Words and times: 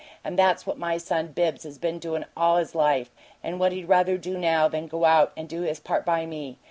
And 0.23 0.33
that's 0.35 0.65
what 0.65 0.79
my 0.79 0.97
son 0.97 1.27
Bibbs 1.27 1.61
has 1.61 1.77
been 1.77 1.99
doin' 1.99 2.25
all 2.35 2.57
his 2.57 2.73
life, 2.73 3.11
and 3.43 3.59
what 3.59 3.71
he'd 3.71 3.87
rather 3.87 4.17
do 4.17 4.35
now 4.35 4.67
than 4.67 4.87
go 4.87 5.05
out 5.05 5.31
and 5.37 5.47
do 5.47 5.61
his 5.61 5.79
part 5.79 6.05
by 6.07 6.25
me. 6.25 6.57